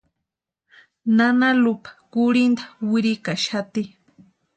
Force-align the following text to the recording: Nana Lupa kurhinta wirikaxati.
Nana 1.17 1.49
Lupa 1.63 1.91
kurhinta 2.13 2.63
wirikaxati. 2.89 3.83